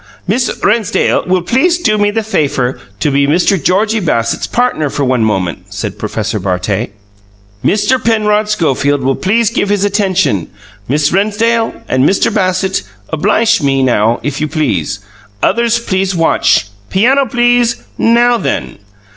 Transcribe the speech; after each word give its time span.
"Miss 0.27 0.49
Rennsdale 0.63 1.25
will 1.27 1.43
please 1.43 1.77
do 1.77 1.95
me 1.99 2.09
the 2.09 2.23
fafer 2.23 2.79
to 2.99 3.11
be 3.11 3.27
Mr. 3.27 3.63
Georgie 3.63 3.99
Bassett's 3.99 4.47
partner 4.47 4.89
for 4.89 5.03
one 5.03 5.23
moment," 5.23 5.65
said 5.71 5.99
Professor 5.99 6.39
Bartet. 6.39 6.91
"Mr. 7.63 8.03
Penrod 8.03 8.49
Schofield 8.49 9.03
will 9.03 9.15
please 9.15 9.51
give 9.51 9.69
his 9.69 9.85
attention. 9.85 10.47
Miss 10.87 11.13
Rennsdale 11.13 11.83
and 11.87 12.03
Mister 12.03 12.31
Bassett, 12.31 12.81
obliche 13.13 13.61
me, 13.61 13.87
if 14.23 14.41
you 14.41 14.47
please. 14.47 15.01
Others 15.43 15.77
please 15.77 16.15
watch. 16.15 16.69
Piano, 16.89 17.27
please! 17.27 17.83
Now 17.99 18.37
then!" 18.39 18.79